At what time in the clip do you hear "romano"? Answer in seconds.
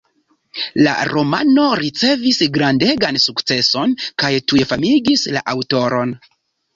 1.09-1.65